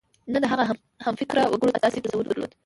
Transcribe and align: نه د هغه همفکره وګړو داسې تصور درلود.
نه 0.33 0.37
د 0.43 0.45
هغه 0.51 0.63
همفکره 1.05 1.43
وګړو 1.47 1.79
داسې 1.85 2.03
تصور 2.05 2.25
درلود. 2.27 2.51